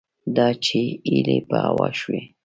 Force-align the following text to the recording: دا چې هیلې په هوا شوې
دا 0.35 0.47
چې 0.65 0.79
هیلې 1.09 1.37
په 1.49 1.57
هوا 1.65 1.89
شوې 1.99 2.21